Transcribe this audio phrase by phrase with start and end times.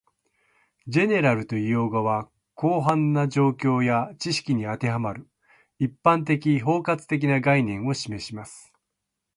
[0.87, 2.27] "General" という用語は、
[2.59, 5.27] 広範な状況や知識に当てはまる、
[5.77, 8.73] 一般的・包括的な概念を示します